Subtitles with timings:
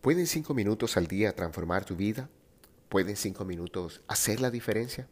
[0.00, 2.30] ¿Pueden cinco minutos al día transformar tu vida?
[2.88, 5.06] ¿Pueden cinco minutos hacer la diferencia?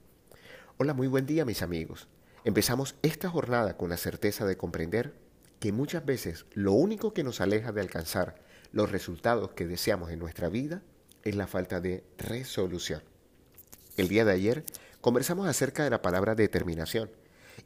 [0.79, 2.09] Hola, muy buen día mis amigos.
[2.45, 5.13] Empezamos esta jornada con la certeza de comprender
[5.61, 8.37] que muchas veces lo único que nos aleja de alcanzar
[8.73, 10.81] los resultados que deseamos en nuestra vida
[11.23, 13.03] es la falta de resolución.
[13.99, 14.65] El día de ayer
[15.03, 17.11] conversamos acerca de la palabra determinación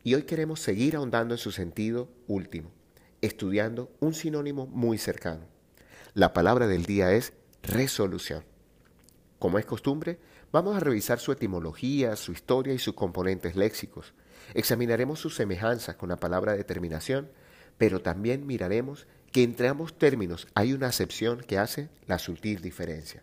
[0.02, 2.72] y hoy queremos seguir ahondando en su sentido último,
[3.20, 5.51] estudiando un sinónimo muy cercano
[6.14, 8.44] la palabra del día es resolución.
[9.38, 10.18] Como es costumbre,
[10.52, 14.12] vamos a revisar su etimología, su historia y sus componentes léxicos.
[14.54, 17.30] Examinaremos sus semejanzas con la palabra determinación,
[17.78, 23.22] pero también miraremos que entre ambos términos hay una acepción que hace la sutil diferencia.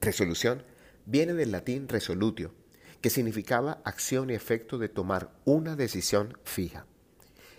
[0.00, 0.64] Resolución
[1.04, 2.54] viene del latín resolutio,
[3.02, 6.86] que significaba acción y efecto de tomar una decisión fija.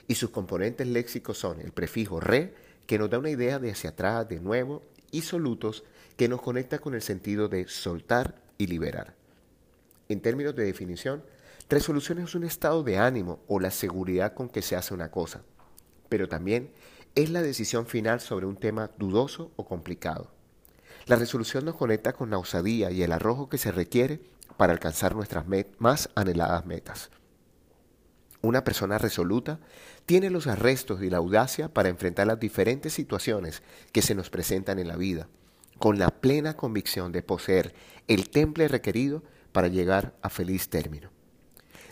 [0.07, 3.91] Y sus componentes léxicos son el prefijo re, que nos da una idea de hacia
[3.91, 5.83] atrás, de nuevo, y solutos,
[6.17, 9.15] que nos conecta con el sentido de soltar y liberar.
[10.09, 11.23] En términos de definición,
[11.69, 15.41] resolución es un estado de ánimo o la seguridad con que se hace una cosa,
[16.09, 16.71] pero también
[17.15, 20.31] es la decisión final sobre un tema dudoso o complicado.
[21.07, 24.21] La resolución nos conecta con la osadía y el arrojo que se requiere
[24.57, 25.45] para alcanzar nuestras
[25.79, 27.09] más anheladas metas.
[28.41, 29.59] Una persona resoluta
[30.05, 33.61] tiene los arrestos y la audacia para enfrentar las diferentes situaciones
[33.91, 35.27] que se nos presentan en la vida,
[35.77, 37.73] con la plena convicción de poseer
[38.07, 41.11] el temple requerido para llegar a feliz término.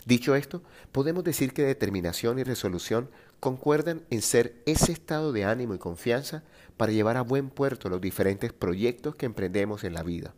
[0.04, 5.74] Dicho esto, podemos decir que determinación y resolución concuerdan en ser ese estado de ánimo
[5.74, 6.42] y confianza
[6.76, 10.34] para llevar a buen puerto los diferentes proyectos que emprendemos en la vida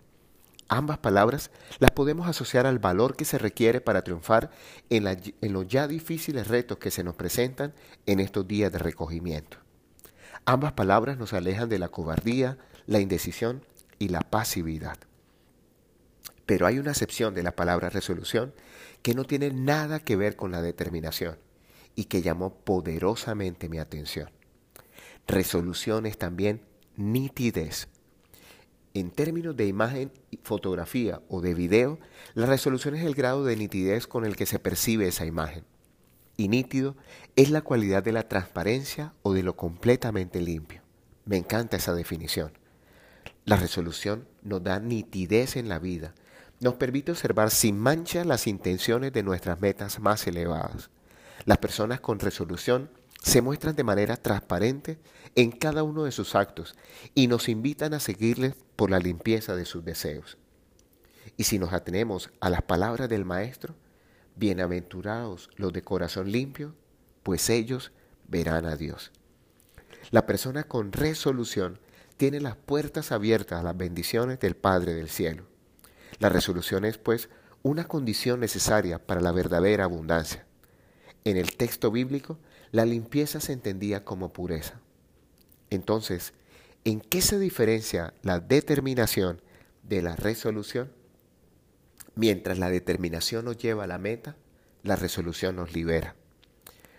[0.75, 4.51] Ambas palabras las podemos asociar al valor que se requiere para triunfar
[4.89, 5.05] en,
[5.53, 7.75] los ya difíciles retos que se nos presentan
[8.07, 9.59] en estos días de recogimiento.
[10.47, 12.57] Ambas palabras nos alejan de la cobardía,
[12.87, 13.67] la indecisión
[13.99, 14.97] y la pasividad.
[16.47, 18.55] Pero hay una excepción de la palabra resolución
[19.03, 21.37] que no tiene nada que ver con la determinación
[21.97, 24.31] y que llamó poderosamente mi atención.
[25.27, 26.63] Resolución es también
[26.97, 27.89] nitidez
[28.95, 31.99] en términos de imagen, fotografía o de video,
[32.35, 35.65] la resolución es el grado de nitidez con el que se percibe esa imagen.
[36.37, 36.97] Y nítido
[37.37, 40.83] es la cualidad de la transparencia o de lo completamente limpio.
[41.25, 42.53] Me encanta esa definición.
[43.45, 46.15] La resolución nos da nitidez en la vida,
[46.61, 50.91] nos permite observar sin mancha las intenciones de nuestras metas más elevadas.
[51.45, 52.91] Las personas con resolución
[53.23, 54.99] se muestran de manera transparente
[55.37, 56.75] en cada uno de sus actos
[57.15, 60.39] y nos invitan a seguirles por la limpieza de sus deseos.
[61.37, 63.75] Y si nos atenemos a las palabras del Maestro,
[64.37, 66.75] bienaventurados los de corazón limpio,
[67.23, 67.93] pues ellos
[68.27, 69.13] verán a Dios.
[70.11, 71.79] La persona con resolución
[72.17, 75.45] tiene las puertas abiertas a las bendiciones del Padre del Cielo.
[76.19, 77.29] La resolución es, pues,
[77.63, 80.45] una condición necesaria para la verdadera abundancia.
[81.25, 82.39] En el texto bíblico,
[82.73, 84.81] la limpieza se entendía como pureza.
[85.71, 86.33] Entonces,
[86.85, 89.41] ¿en qué se diferencia la determinación
[89.83, 90.91] de la resolución?
[92.15, 94.37] Mientras la determinación nos lleva a la meta,
[94.83, 96.17] la resolución nos libera.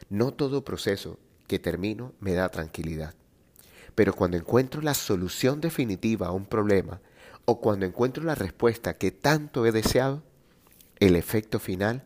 [0.10, 3.16] No todo proceso que termino me da tranquilidad.
[3.96, 7.02] Pero cuando encuentro la solución definitiva a un problema
[7.46, 10.24] o cuando encuentro la respuesta que tanto he deseado,
[11.00, 12.04] el efecto final